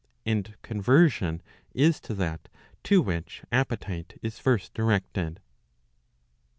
And 0.25 0.55
conversion 0.63 1.43
is 1.75 1.99
to 2.01 2.15
that 2.15 2.49
to 2.85 3.03
which 3.03 3.43
appetite 3.51 4.17
is 4.23 4.39
first 4.39 4.73
directed. 4.73 5.39